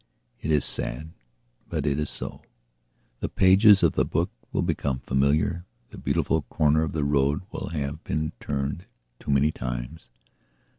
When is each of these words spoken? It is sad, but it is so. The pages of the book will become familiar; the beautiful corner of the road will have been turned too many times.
It 0.41 0.49
is 0.49 0.65
sad, 0.65 1.11
but 1.69 1.85
it 1.85 1.99
is 1.99 2.09
so. 2.09 2.41
The 3.19 3.29
pages 3.29 3.83
of 3.83 3.93
the 3.93 4.03
book 4.03 4.31
will 4.51 4.63
become 4.63 4.97
familiar; 5.01 5.63
the 5.91 5.99
beautiful 5.99 6.41
corner 6.49 6.81
of 6.81 6.93
the 6.93 7.03
road 7.03 7.43
will 7.51 7.69
have 7.69 8.03
been 8.03 8.31
turned 8.39 8.85
too 9.19 9.29
many 9.29 9.51
times. 9.51 10.09